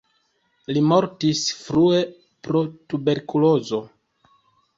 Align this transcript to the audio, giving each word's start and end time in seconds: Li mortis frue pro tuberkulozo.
Li 0.77 0.81
mortis 0.91 1.41
frue 1.57 1.99
pro 2.49 2.65
tuberkulozo. 2.95 3.83